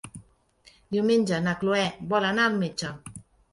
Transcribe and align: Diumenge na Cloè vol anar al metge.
Diumenge 0.95 1.43
na 1.49 1.55
Cloè 1.61 1.85
vol 2.15 2.29
anar 2.33 2.49
al 2.49 2.59
metge. 2.65 2.93